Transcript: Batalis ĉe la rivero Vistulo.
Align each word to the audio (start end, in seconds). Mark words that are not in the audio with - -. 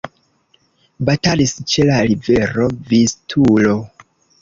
Batalis 1.09 1.53
ĉe 1.73 1.87
la 1.91 2.01
rivero 2.09 2.69
Vistulo. 2.91 3.81